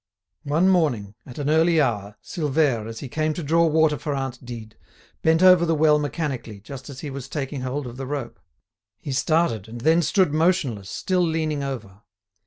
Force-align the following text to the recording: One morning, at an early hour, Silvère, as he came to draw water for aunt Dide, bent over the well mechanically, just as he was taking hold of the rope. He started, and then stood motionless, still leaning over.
One 0.45 0.67
morning, 0.67 1.13
at 1.27 1.37
an 1.37 1.47
early 1.47 1.79
hour, 1.79 2.17
Silvère, 2.23 2.87
as 2.89 3.01
he 3.01 3.07
came 3.07 3.35
to 3.35 3.43
draw 3.43 3.67
water 3.67 3.99
for 3.99 4.15
aunt 4.15 4.43
Dide, 4.43 4.75
bent 5.21 5.43
over 5.43 5.63
the 5.63 5.75
well 5.75 5.99
mechanically, 5.99 6.59
just 6.59 6.89
as 6.89 7.01
he 7.01 7.11
was 7.11 7.29
taking 7.29 7.61
hold 7.61 7.85
of 7.85 7.97
the 7.97 8.07
rope. 8.07 8.39
He 8.97 9.11
started, 9.11 9.67
and 9.69 9.81
then 9.81 10.01
stood 10.01 10.33
motionless, 10.33 10.89
still 10.89 11.21
leaning 11.21 11.61
over. 11.61 12.01